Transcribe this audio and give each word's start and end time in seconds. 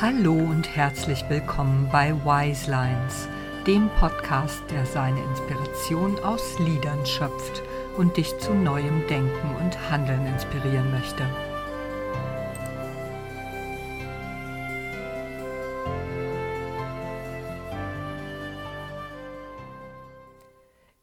Hallo 0.00 0.32
und 0.32 0.66
herzlich 0.74 1.22
willkommen 1.28 1.86
bei 1.92 2.14
Wise 2.24 2.70
Lines, 2.70 3.28
dem 3.66 3.90
Podcast, 3.98 4.62
der 4.70 4.86
seine 4.86 5.22
Inspiration 5.24 6.18
aus 6.20 6.58
Liedern 6.58 7.04
schöpft 7.04 7.62
und 7.98 8.16
dich 8.16 8.34
zu 8.38 8.54
neuem 8.54 9.06
Denken 9.08 9.54
und 9.56 9.90
Handeln 9.90 10.24
inspirieren 10.24 10.90
möchte. 10.90 11.28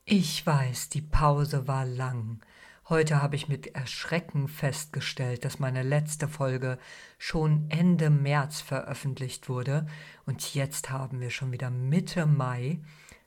Ich 0.05 0.43
weiß, 0.43 0.89
die 0.89 1.04
Pause 1.04 1.68
war 1.68 1.86
lang. 1.86 2.39
Heute 2.89 3.21
habe 3.21 3.35
ich 3.35 3.49
mit 3.49 3.75
Erschrecken 3.75 4.48
festgestellt, 4.48 5.43
dass 5.43 5.59
meine 5.59 5.84
letzte 5.84 6.30
Folge 6.30 6.77
schon 7.17 7.66
Ende 7.67 8.09
März 8.09 8.62
veröffentlicht 8.62 9.49
wurde 9.49 9.85
und 10.25 10.53
jetzt 10.53 10.89
haben 10.89 11.20
wir 11.20 11.29
schon 11.29 11.52
wieder 11.52 11.70
Mitte 11.70 12.26
Mai. 12.26 12.79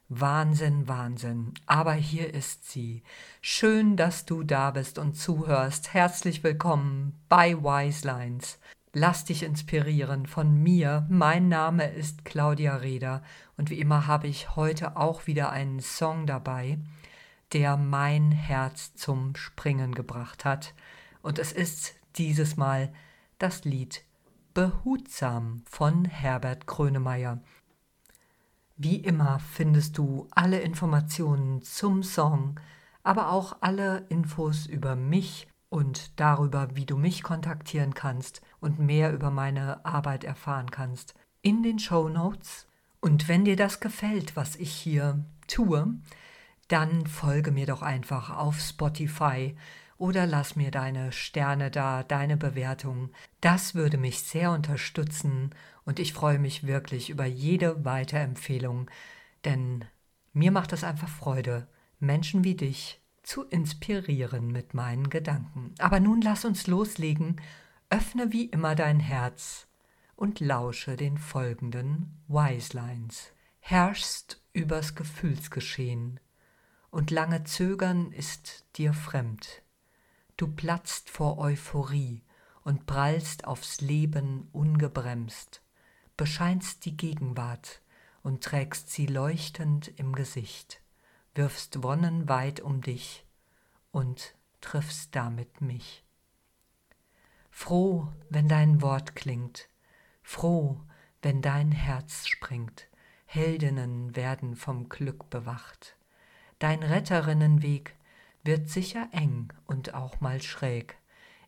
Wahnsinn, 0.09 0.89
Wahnsinn. 0.89 1.53
Aber 1.67 1.93
hier 1.93 2.33
ist 2.33 2.71
sie. 2.71 3.03
Schön, 3.43 3.99
dass 3.99 4.25
du 4.25 4.45
da 4.45 4.71
bist 4.71 4.99
und 4.99 5.13
zuhörst. 5.13 5.93
Herzlich 5.93 6.43
willkommen 6.43 7.21
bei 7.29 7.55
Wise 7.55 8.07
Lines. 8.07 8.59
Lass 8.95 9.27
dich 9.27 9.43
inspirieren 9.43 10.25
von 10.25 10.55
mir. 10.63 11.07
Mein 11.11 11.51
Name 11.51 11.87
ist 11.91 12.25
Claudia 12.25 12.77
Reder 12.77 13.23
und 13.59 13.69
wie 13.69 13.79
immer 13.79 14.07
habe 14.07 14.27
ich 14.27 14.57
heute 14.57 14.97
auch 14.97 15.27
wieder 15.27 15.51
einen 15.51 15.81
Song 15.81 16.27
dabei, 16.27 16.79
der 17.53 17.77
mein 17.77 18.33
Herz 18.33 18.95
zum 18.95 19.35
Springen 19.37 19.95
gebracht 19.95 20.45
hat. 20.45 20.75
Und 21.23 21.39
es 21.39 21.53
ist 21.53 21.95
dieses 22.17 22.57
Mal 22.57 22.93
das 23.39 23.65
Lied 23.65 24.05
Behutsam 24.55 25.63
von 25.65 26.05
Herbert 26.05 26.67
Grönemeyer. 26.67 27.41
Wie 28.77 28.97
immer 28.97 29.39
findest 29.39 29.99
du 29.99 30.27
alle 30.31 30.61
Informationen 30.61 31.63
zum 31.63 32.03
Song, 32.03 32.59
aber 33.03 33.31
auch 33.31 33.59
alle 33.61 34.07
Infos 34.09 34.67
über 34.67 34.97
mich 34.97 35.49
und 35.69 36.19
darüber, 36.19 36.75
wie 36.75 36.85
du 36.85 36.97
mich 36.97 37.23
kontaktieren 37.23 37.95
kannst 37.95 38.43
und 38.61 38.79
mehr 38.79 39.13
über 39.13 39.31
meine 39.31 39.85
Arbeit 39.85 40.25
erfahren 40.25 40.71
kannst, 40.71 41.15
in 41.43 41.63
den 41.63 41.79
Show 41.79 42.09
Notes. 42.09 42.67
Und 43.01 43.29
wenn 43.29 43.45
dir 43.45 43.57
das 43.57 43.81
gefällt, 43.81 44.35
was 44.37 44.57
ich 44.57 44.73
hier 44.73 45.25
tue, 45.47 45.95
dann 46.71 47.07
folge 47.07 47.51
mir 47.51 47.67
doch 47.67 47.83
einfach 47.83 48.37
auf 48.37 48.61
Spotify 48.61 49.57
oder 49.99 50.27
lass 50.27 50.57
mir 50.57 50.71
deine 50.71 51.13
Sterne 51.13 51.71
da, 51.71 52.03
deine 52.03 52.37
Bewertung. 52.37 53.11
Das 53.41 53.75
würde 53.75 53.99
mich 53.99 54.21
sehr 54.21 54.53
unterstützen 54.53 55.51
und 55.85 55.99
ich 55.99 56.13
freue 56.13 56.39
mich 56.39 56.67
wirklich 56.67 57.11
über 57.11 57.27
jede 57.27 57.85
Weiterempfehlung, 57.85 58.91
denn 59.45 59.85
mir 60.33 60.53
macht 60.53 60.73
es 60.73 60.85
einfach 60.85 61.09
Freude, 61.09 61.67
Menschen 61.99 62.45
wie 62.45 62.55
dich 62.55 63.01
zu 63.23 63.45
inspirieren 63.45 64.53
mit 64.53 64.73
meinen 64.73 65.11
Gedanken. 65.11 65.75
Aber 65.79 66.01
nun 66.01 66.23
lass 66.23 66.45
uns 66.45 66.67
loslegen, 66.67 67.41
öffne 67.91 68.33
wie 68.33 68.47
immer 68.47 68.75
dein 68.75 69.01
Herz 69.01 69.67
und 70.17 70.41
lausche 70.41 70.97
den 70.97 71.19
folgenden 71.19 72.23
Wiselines. 72.29 73.33
Herrschst 73.59 74.43
übers 74.53 74.95
Gefühlsgeschehen, 74.95 76.21
und 76.91 77.11
lange 77.11 77.45
Zögern 77.45 78.13
ist 78.13 78.65
dir 78.77 78.93
fremd. 78.93 79.63
Du 80.37 80.49
platzt 80.49 81.11
vor 81.11 81.39
Euphorie 81.39 82.23
und 82.63 82.87
prallst 82.87 83.47
aufs 83.47 83.81
Leben 83.81 84.49
ungebremst, 84.53 85.63
bescheinst 86.17 86.85
die 86.85 86.97
Gegenwart 86.97 87.81
und 88.23 88.45
trägst 88.45 88.91
sie 88.91 89.07
leuchtend 89.07 89.89
im 89.99 90.15
Gesicht 90.15 90.81
wirfst 91.35 91.83
Wonnen 91.83 92.29
weit 92.29 92.61
um 92.61 92.81
dich 92.81 93.27
und 93.93 94.35
triffst 94.61 95.15
damit 95.15 95.61
mich. 95.61 96.05
Froh, 97.51 98.09
wenn 98.29 98.49
dein 98.49 98.83
Wort 98.83 99.17
klingt, 99.17 99.69
froh, 100.23 100.81
wenn 101.23 101.43
dein 101.43 101.73
Herz 101.73 102.27
springt, 102.27 102.89
Heldinnen 103.27 104.17
werden 104.17 104.57
vom 104.57 104.89
Glück 104.89 105.31
bewacht. 105.31 105.97
Dein 106.61 106.83
Retterinnenweg 106.83 107.97
wird 108.45 108.69
sicher 108.69 109.09
eng 109.13 109.51
und 109.67 109.95
auch 109.95 110.21
mal 110.21 110.43
schräg, 110.43 110.99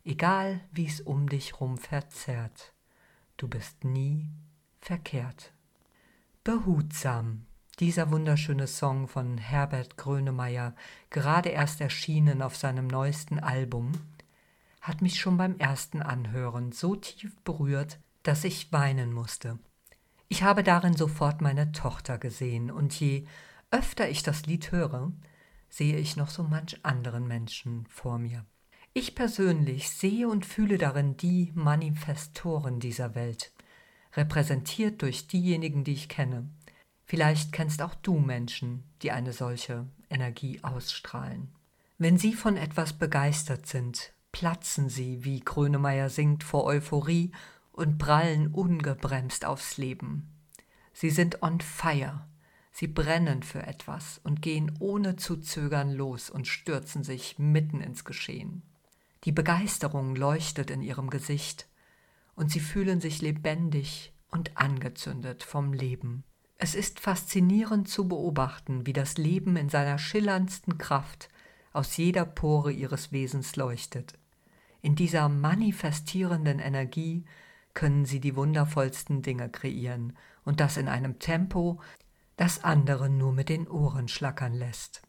egal 0.04 0.60
wie's 0.72 1.02
um 1.02 1.28
dich 1.28 1.60
rum 1.60 1.76
verzerrt. 1.76 2.72
Du 3.36 3.46
bist 3.46 3.84
nie 3.84 4.30
verkehrt. 4.80 5.52
Behutsam 6.44 7.46
dieser 7.78 8.10
wunderschöne 8.10 8.66
Song 8.66 9.06
von 9.06 9.36
Herbert 9.36 9.98
Grönemeyer, 9.98 10.74
gerade 11.10 11.50
erst 11.50 11.82
erschienen 11.82 12.40
auf 12.40 12.56
seinem 12.56 12.86
neuesten 12.86 13.38
Album, 13.38 13.92
hat 14.80 15.02
mich 15.02 15.20
schon 15.20 15.36
beim 15.36 15.58
ersten 15.58 16.00
Anhören 16.00 16.72
so 16.72 16.96
tief 16.96 17.38
berührt, 17.42 17.98
dass 18.22 18.44
ich 18.44 18.72
weinen 18.72 19.12
musste. 19.12 19.58
Ich 20.28 20.42
habe 20.42 20.62
darin 20.62 20.94
sofort 20.94 21.42
meine 21.42 21.72
Tochter 21.72 22.16
gesehen, 22.16 22.70
und 22.70 22.98
je 22.98 23.26
öfter 23.72 24.08
ich 24.08 24.22
das 24.22 24.46
Lied 24.46 24.70
höre, 24.70 25.10
sehe 25.68 25.96
ich 25.96 26.16
noch 26.16 26.30
so 26.30 26.44
manch 26.44 26.78
anderen 26.84 27.26
Menschen 27.26 27.86
vor 27.88 28.18
mir. 28.18 28.44
Ich 28.94 29.14
persönlich 29.16 29.90
sehe 29.90 30.28
und 30.28 30.46
fühle 30.46 30.78
darin 30.78 31.16
die 31.16 31.50
Manifestoren 31.54 32.78
dieser 32.78 33.16
Welt, 33.16 33.52
repräsentiert 34.14 35.02
durch 35.02 35.26
diejenigen, 35.26 35.82
die 35.82 35.94
ich 35.94 36.08
kenne, 36.08 36.48
Vielleicht 37.12 37.52
kennst 37.52 37.82
auch 37.82 37.94
du 37.94 38.18
Menschen, 38.18 38.84
die 39.02 39.12
eine 39.12 39.34
solche 39.34 39.86
Energie 40.08 40.60
ausstrahlen. 40.62 41.48
Wenn 41.98 42.16
sie 42.16 42.32
von 42.32 42.56
etwas 42.56 42.94
begeistert 42.94 43.66
sind, 43.66 44.14
platzen 44.32 44.88
sie, 44.88 45.22
wie 45.22 45.40
Grönemeyer 45.40 46.08
singt, 46.08 46.42
vor 46.42 46.64
Euphorie 46.64 47.30
und 47.70 47.98
prallen 47.98 48.46
ungebremst 48.48 49.44
aufs 49.44 49.76
Leben. 49.76 50.26
Sie 50.94 51.10
sind 51.10 51.42
on 51.42 51.60
fire, 51.60 52.26
sie 52.72 52.88
brennen 52.88 53.42
für 53.42 53.62
etwas 53.62 54.20
und 54.24 54.42
gehen 54.42 54.72
ohne 54.80 55.16
zu 55.16 55.36
zögern 55.36 55.92
los 55.92 56.30
und 56.30 56.48
stürzen 56.48 57.04
sich 57.04 57.38
mitten 57.38 57.80
ins 57.80 58.04
Geschehen. 58.04 58.62
Die 59.24 59.32
Begeisterung 59.32 60.16
leuchtet 60.16 60.70
in 60.70 60.82
ihrem 60.82 61.10
Gesicht, 61.10 61.68
und 62.34 62.50
sie 62.50 62.60
fühlen 62.60 63.00
sich 63.00 63.20
lebendig 63.20 64.12
und 64.30 64.56
angezündet 64.56 65.42
vom 65.44 65.74
Leben. 65.74 66.24
Es 66.56 66.74
ist 66.74 66.98
faszinierend 66.98 67.88
zu 67.88 68.08
beobachten, 68.08 68.86
wie 68.86 68.92
das 68.92 69.18
Leben 69.18 69.56
in 69.56 69.68
seiner 69.68 69.98
schillerndsten 69.98 70.78
Kraft 70.78 71.28
aus 71.72 71.96
jeder 71.96 72.24
Pore 72.24 72.72
ihres 72.72 73.12
Wesens 73.12 73.56
leuchtet. 73.56 74.18
In 74.80 74.96
dieser 74.96 75.28
manifestierenden 75.28 76.58
Energie 76.58 77.24
können 77.74 78.04
sie 78.04 78.20
die 78.20 78.34
wundervollsten 78.34 79.22
Dinge 79.22 79.48
kreieren, 79.48 80.16
und 80.44 80.58
das 80.58 80.76
in 80.76 80.88
einem 80.88 81.18
Tempo, 81.18 81.80
das 82.36 82.64
andere 82.64 83.08
nur 83.08 83.32
mit 83.32 83.48
den 83.48 83.68
Ohren 83.68 84.08
schlackern 84.08 84.54
lässt. 84.54 85.02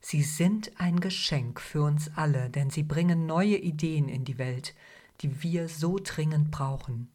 Sie 0.00 0.22
sind 0.22 0.72
ein 0.80 1.00
Geschenk 1.00 1.60
für 1.60 1.82
uns 1.82 2.10
alle, 2.16 2.48
denn 2.48 2.70
sie 2.70 2.82
bringen 2.82 3.26
neue 3.26 3.56
Ideen 3.56 4.08
in 4.08 4.24
die 4.24 4.38
Welt, 4.38 4.74
die 5.20 5.42
wir 5.42 5.68
so 5.68 5.98
dringend 6.02 6.50
brauchen. 6.50 7.10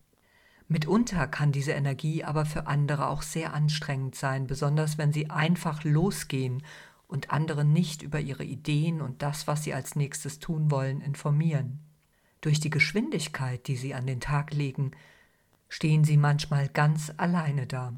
Mitunter 0.68 1.28
kann 1.28 1.52
diese 1.52 1.72
Energie 1.72 2.24
aber 2.24 2.46
für 2.46 2.68
andere 2.68 3.08
auch 3.08 3.22
sehr 3.22 3.54
anstrengend 3.54 4.16
sein, 4.16 4.48
besonders 4.48 4.98
wenn 4.98 5.14
sie 5.14 5.30
einfach 5.30 5.84
losgehen 5.84 6.64
und 7.08 7.32
andere 7.32 7.66
nicht 7.66 8.02
über 8.02 8.20
ihre 8.20 8.44
Ideen 8.44 9.02
und 9.02 9.22
das, 9.22 9.48
was 9.48 9.64
sie 9.64 9.74
als 9.74 9.96
nächstes 9.96 10.40
tun 10.40 10.72
wollen, 10.72 11.02
informieren. 11.02 11.80
Durch 12.42 12.60
die 12.60 12.70
Geschwindigkeit, 12.70 13.68
die 13.68 13.76
sie 13.76 13.94
an 13.94 14.08
den 14.08 14.20
Tag 14.20 14.54
legen, 14.54 14.92
stehen 15.70 16.04
sie 16.04 16.18
manchmal 16.18 16.68
ganz 16.70 17.12
alleine 17.18 17.68
da. 17.68 17.94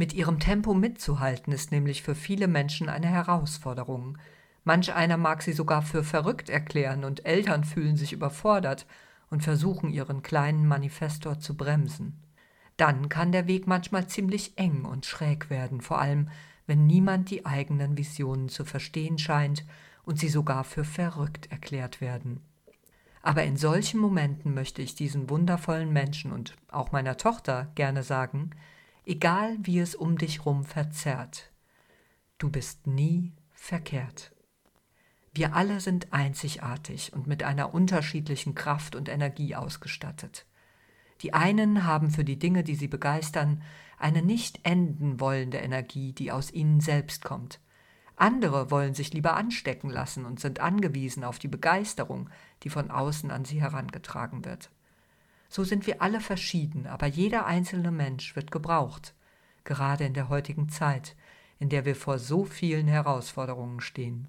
Mit 0.00 0.14
ihrem 0.14 0.38
Tempo 0.40 0.72
mitzuhalten 0.72 1.52
ist 1.52 1.72
nämlich 1.72 2.02
für 2.02 2.14
viele 2.14 2.48
Menschen 2.48 2.88
eine 2.88 3.08
Herausforderung. 3.08 4.16
Manch 4.64 4.94
einer 4.94 5.18
mag 5.18 5.42
sie 5.42 5.52
sogar 5.52 5.82
für 5.82 6.02
verrückt 6.02 6.48
erklären 6.48 7.04
und 7.04 7.26
Eltern 7.26 7.64
fühlen 7.64 7.98
sich 7.98 8.14
überfordert 8.14 8.86
und 9.28 9.42
versuchen 9.42 9.90
ihren 9.90 10.22
kleinen 10.22 10.66
Manifestor 10.66 11.38
zu 11.38 11.54
bremsen. 11.54 12.18
Dann 12.78 13.10
kann 13.10 13.30
der 13.30 13.46
Weg 13.46 13.66
manchmal 13.66 14.06
ziemlich 14.06 14.56
eng 14.56 14.86
und 14.86 15.04
schräg 15.04 15.50
werden, 15.50 15.82
vor 15.82 16.00
allem 16.00 16.30
wenn 16.66 16.86
niemand 16.86 17.28
die 17.28 17.44
eigenen 17.44 17.98
Visionen 17.98 18.48
zu 18.48 18.64
verstehen 18.64 19.18
scheint 19.18 19.66
und 20.04 20.18
sie 20.18 20.30
sogar 20.30 20.64
für 20.64 20.84
verrückt 20.84 21.52
erklärt 21.52 22.00
werden. 22.00 22.40
Aber 23.20 23.44
in 23.44 23.58
solchen 23.58 24.00
Momenten 24.00 24.54
möchte 24.54 24.80
ich 24.80 24.94
diesen 24.94 25.28
wundervollen 25.28 25.92
Menschen 25.92 26.32
und 26.32 26.56
auch 26.70 26.90
meiner 26.90 27.18
Tochter 27.18 27.70
gerne 27.74 28.02
sagen, 28.02 28.52
egal 29.04 29.56
wie 29.62 29.78
es 29.78 29.94
um 29.94 30.18
dich 30.18 30.44
rum 30.46 30.64
verzerrt, 30.64 31.50
du 32.38 32.50
bist 32.50 32.86
nie 32.86 33.32
verkehrt. 33.52 34.32
Wir 35.32 35.54
alle 35.54 35.80
sind 35.80 36.12
einzigartig 36.12 37.12
und 37.12 37.26
mit 37.26 37.42
einer 37.42 37.72
unterschiedlichen 37.72 38.54
Kraft 38.54 38.96
und 38.96 39.08
Energie 39.08 39.54
ausgestattet. 39.54 40.44
Die 41.22 41.34
einen 41.34 41.84
haben 41.84 42.10
für 42.10 42.24
die 42.24 42.38
Dinge, 42.38 42.64
die 42.64 42.74
sie 42.74 42.88
begeistern, 42.88 43.62
eine 43.98 44.22
nicht 44.22 44.60
enden 44.64 45.20
wollende 45.20 45.58
Energie, 45.58 46.12
die 46.12 46.32
aus 46.32 46.50
ihnen 46.50 46.80
selbst 46.80 47.24
kommt. 47.24 47.60
Andere 48.16 48.70
wollen 48.70 48.94
sich 48.94 49.12
lieber 49.12 49.36
anstecken 49.36 49.88
lassen 49.88 50.24
und 50.24 50.40
sind 50.40 50.60
angewiesen 50.60 51.24
auf 51.24 51.38
die 51.38 51.48
Begeisterung, 51.48 52.28
die 52.62 52.70
von 52.70 52.90
außen 52.90 53.30
an 53.30 53.44
sie 53.44 53.60
herangetragen 53.60 54.44
wird. 54.44 54.70
So 55.52 55.64
sind 55.64 55.88
wir 55.88 56.00
alle 56.00 56.20
verschieden, 56.20 56.86
aber 56.86 57.06
jeder 57.06 57.44
einzelne 57.44 57.90
Mensch 57.90 58.36
wird 58.36 58.52
gebraucht, 58.52 59.14
gerade 59.64 60.04
in 60.04 60.14
der 60.14 60.28
heutigen 60.28 60.68
Zeit, 60.68 61.16
in 61.58 61.68
der 61.68 61.84
wir 61.84 61.96
vor 61.96 62.20
so 62.20 62.44
vielen 62.44 62.86
Herausforderungen 62.86 63.80
stehen. 63.80 64.28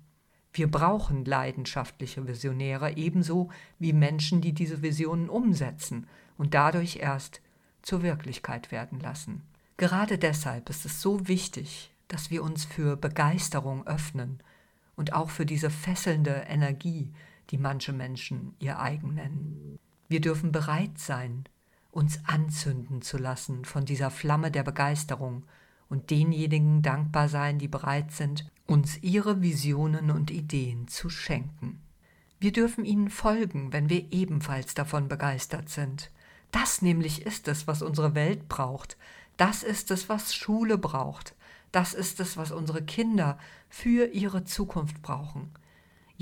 Wir 0.51 0.69
brauchen 0.69 1.23
leidenschaftliche 1.23 2.27
Visionäre 2.27 2.97
ebenso 2.97 3.49
wie 3.77 3.93
Menschen, 3.93 4.41
die 4.41 4.51
diese 4.51 4.81
Visionen 4.81 5.29
umsetzen 5.29 6.07
und 6.39 6.55
dadurch 6.55 6.97
erst 6.97 7.39
zur 7.83 8.01
Wirklichkeit 8.01 8.71
werden 8.71 8.99
lassen. 8.99 9.43
Gerade 9.77 10.17
deshalb 10.17 10.71
ist 10.71 10.85
es 10.85 11.03
so 11.03 11.27
wichtig, 11.27 11.91
dass 12.07 12.31
wir 12.31 12.41
uns 12.41 12.65
für 12.65 12.97
Begeisterung 12.97 13.85
öffnen 13.85 14.39
und 14.95 15.13
auch 15.13 15.29
für 15.29 15.45
diese 15.45 15.69
fesselnde 15.69 16.45
Energie, 16.49 17.11
die 17.51 17.59
manche 17.59 17.93
Menschen 17.93 18.55
ihr 18.59 18.79
eigen 18.79 19.13
nennen. 19.13 19.79
Wir 20.11 20.19
dürfen 20.19 20.51
bereit 20.51 20.97
sein, 20.97 21.45
uns 21.89 22.19
anzünden 22.25 23.01
zu 23.01 23.17
lassen 23.17 23.63
von 23.63 23.85
dieser 23.85 24.11
Flamme 24.11 24.51
der 24.51 24.63
Begeisterung 24.63 25.45
und 25.87 26.09
denjenigen 26.09 26.81
dankbar 26.81 27.29
sein, 27.29 27.59
die 27.59 27.69
bereit 27.69 28.11
sind, 28.11 28.45
uns 28.67 29.01
ihre 29.01 29.41
Visionen 29.41 30.11
und 30.11 30.29
Ideen 30.29 30.89
zu 30.89 31.09
schenken. 31.09 31.79
Wir 32.41 32.51
dürfen 32.51 32.83
ihnen 32.83 33.09
folgen, 33.09 33.71
wenn 33.71 33.89
wir 33.89 34.11
ebenfalls 34.11 34.73
davon 34.73 35.07
begeistert 35.07 35.69
sind. 35.69 36.11
Das 36.51 36.81
nämlich 36.81 37.25
ist 37.25 37.47
es, 37.47 37.65
was 37.65 37.81
unsere 37.81 38.13
Welt 38.13 38.49
braucht. 38.49 38.97
Das 39.37 39.63
ist 39.63 39.91
es, 39.91 40.09
was 40.09 40.35
Schule 40.35 40.77
braucht. 40.77 41.35
Das 41.71 41.93
ist 41.93 42.19
es, 42.19 42.35
was 42.35 42.51
unsere 42.51 42.83
Kinder 42.83 43.39
für 43.69 44.07
ihre 44.07 44.43
Zukunft 44.43 45.01
brauchen. 45.01 45.53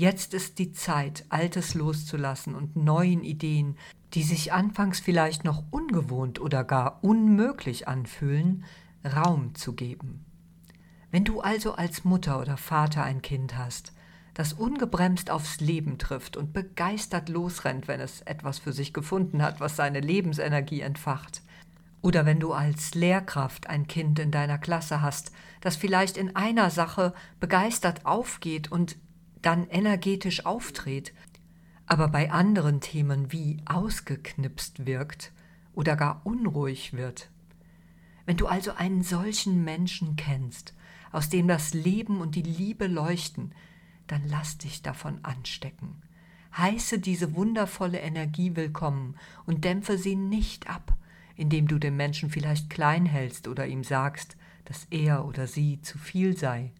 Jetzt 0.00 0.32
ist 0.32 0.58
die 0.58 0.72
Zeit, 0.72 1.26
Altes 1.28 1.74
loszulassen 1.74 2.54
und 2.54 2.74
neuen 2.74 3.22
Ideen, 3.22 3.76
die 4.14 4.22
sich 4.22 4.50
anfangs 4.50 4.98
vielleicht 4.98 5.44
noch 5.44 5.62
ungewohnt 5.70 6.40
oder 6.40 6.64
gar 6.64 7.04
unmöglich 7.04 7.86
anfühlen, 7.86 8.64
Raum 9.04 9.54
zu 9.54 9.74
geben. 9.74 10.24
Wenn 11.10 11.24
du 11.24 11.42
also 11.42 11.74
als 11.74 12.02
Mutter 12.04 12.40
oder 12.40 12.56
Vater 12.56 13.02
ein 13.02 13.20
Kind 13.20 13.58
hast, 13.58 13.92
das 14.32 14.54
ungebremst 14.54 15.30
aufs 15.30 15.60
Leben 15.60 15.98
trifft 15.98 16.38
und 16.38 16.54
begeistert 16.54 17.28
losrennt, 17.28 17.86
wenn 17.86 18.00
es 18.00 18.22
etwas 18.22 18.58
für 18.58 18.72
sich 18.72 18.94
gefunden 18.94 19.42
hat, 19.42 19.60
was 19.60 19.76
seine 19.76 20.00
Lebensenergie 20.00 20.80
entfacht, 20.80 21.42
oder 22.00 22.24
wenn 22.24 22.40
du 22.40 22.54
als 22.54 22.94
Lehrkraft 22.94 23.66
ein 23.66 23.86
Kind 23.86 24.18
in 24.18 24.30
deiner 24.30 24.56
Klasse 24.56 25.02
hast, 25.02 25.30
das 25.60 25.76
vielleicht 25.76 26.16
in 26.16 26.36
einer 26.36 26.70
Sache 26.70 27.12
begeistert 27.38 28.06
aufgeht 28.06 28.72
und 28.72 28.96
dann 29.42 29.68
energetisch 29.68 30.46
auftritt, 30.46 31.12
aber 31.86 32.08
bei 32.08 32.30
anderen 32.30 32.80
Themen 32.80 33.32
wie 33.32 33.58
ausgeknipst 33.64 34.86
wirkt 34.86 35.32
oder 35.72 35.96
gar 35.96 36.20
unruhig 36.24 36.92
wird, 36.92 37.30
wenn 38.26 38.36
du 38.36 38.46
also 38.46 38.72
einen 38.72 39.02
solchen 39.02 39.64
Menschen 39.64 40.16
kennst, 40.16 40.74
aus 41.10 41.28
dem 41.28 41.48
das 41.48 41.74
Leben 41.74 42.20
und 42.20 42.34
die 42.34 42.42
Liebe 42.42 42.86
leuchten, 42.86 43.52
dann 44.06 44.22
lass 44.28 44.58
dich 44.58 44.82
davon 44.82 45.18
anstecken. 45.24 46.02
Heiße 46.56 46.98
diese 46.98 47.34
wundervolle 47.34 47.98
Energie 47.98 48.56
willkommen 48.56 49.16
und 49.46 49.64
dämpfe 49.64 49.98
sie 49.98 50.16
nicht 50.16 50.68
ab, 50.68 50.96
indem 51.36 51.68
du 51.68 51.78
den 51.78 51.96
Menschen 51.96 52.30
vielleicht 52.30 52.70
klein 52.70 53.06
hältst 53.06 53.48
oder 53.48 53.66
ihm 53.66 53.84
sagst, 53.84 54.36
dass 54.64 54.86
er 54.90 55.24
oder 55.24 55.46
sie 55.46 55.80
zu 55.82 55.98
viel 55.98 56.36
sei. 56.36 56.72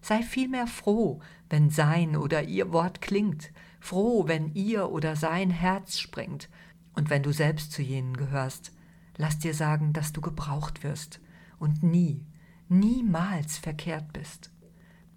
Sei 0.00 0.22
vielmehr 0.22 0.66
froh, 0.66 1.20
wenn 1.48 1.70
sein 1.70 2.16
oder 2.16 2.42
ihr 2.42 2.72
Wort 2.72 3.00
klingt, 3.00 3.52
froh, 3.80 4.26
wenn 4.26 4.54
ihr 4.54 4.90
oder 4.90 5.16
sein 5.16 5.50
Herz 5.50 5.98
springt, 5.98 6.48
und 6.92 7.08
wenn 7.08 7.22
du 7.22 7.32
selbst 7.32 7.72
zu 7.72 7.82
jenen 7.82 8.16
gehörst, 8.16 8.72
Lass 9.20 9.38
dir 9.38 9.52
sagen, 9.52 9.92
dass 9.92 10.14
du 10.14 10.22
gebraucht 10.22 10.82
wirst 10.82 11.20
und 11.58 11.82
nie, 11.82 12.24
niemals 12.70 13.58
verkehrt 13.58 14.14
bist. 14.14 14.50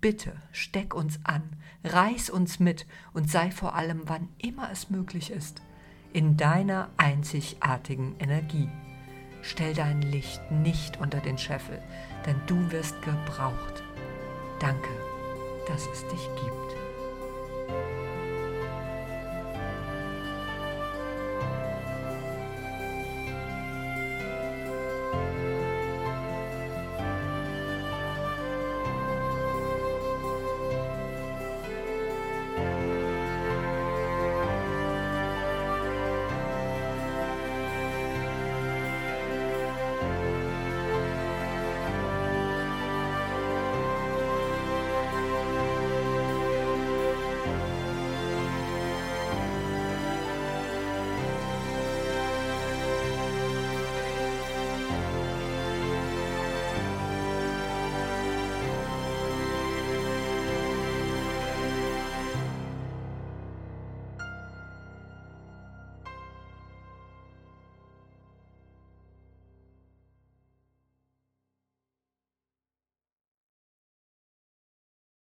Bitte 0.01 0.35
steck 0.51 0.94
uns 0.94 1.21
an, 1.24 1.56
reiß 1.86 2.29
uns 2.29 2.59
mit 2.59 2.86
und 3.13 3.31
sei 3.31 3.50
vor 3.50 3.75
allem, 3.75 4.01
wann 4.07 4.27
immer 4.39 4.69
es 4.71 4.89
möglich 4.89 5.31
ist, 5.31 5.62
in 6.12 6.36
deiner 6.36 6.89
einzigartigen 6.97 8.18
Energie. 8.19 8.68
Stell 9.41 9.74
dein 9.74 10.01
Licht 10.01 10.51
nicht 10.51 11.00
unter 11.00 11.21
den 11.21 11.38
Scheffel, 11.38 11.81
denn 12.25 12.36
du 12.45 12.71
wirst 12.74 13.01
gebraucht. 13.03 13.83
Danke, 14.63 14.92
dass 15.68 15.89
es 15.92 16.07
dich 16.07 16.30
gibt. 16.36 16.54